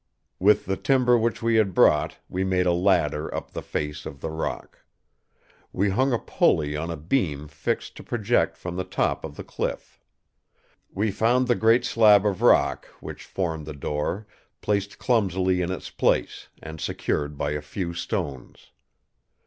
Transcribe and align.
With 0.39 0.65
the 0.65 0.77
timber 0.77 1.15
which 1.15 1.43
we 1.43 1.57
had 1.57 1.75
brought, 1.75 2.17
we 2.27 2.43
made 2.43 2.65
a 2.65 2.71
ladder 2.73 3.31
up 3.35 3.51
the 3.51 3.61
face 3.61 4.07
of 4.07 4.19
the 4.19 4.31
rock. 4.31 4.79
We 5.71 5.91
hung 5.91 6.11
a 6.11 6.17
pulley 6.17 6.75
on 6.75 6.89
a 6.89 6.97
beam 6.97 7.47
fixed 7.47 7.97
to 7.97 8.03
project 8.03 8.57
from 8.57 8.77
the 8.77 8.83
top 8.83 9.23
of 9.23 9.35
the 9.35 9.43
cliff. 9.43 9.99
We 10.91 11.11
found 11.11 11.47
the 11.47 11.53
great 11.53 11.85
slab 11.85 12.25
of 12.25 12.41
rock, 12.41 12.87
which 12.99 13.25
formed 13.25 13.67
the 13.67 13.75
door, 13.75 14.25
placed 14.61 14.97
clumsily 14.97 15.61
in 15.61 15.71
its 15.71 15.91
place 15.91 16.47
and 16.63 16.81
secured 16.81 17.37
by 17.37 17.51
a 17.51 17.61
few 17.61 17.93
stones. 17.93 18.71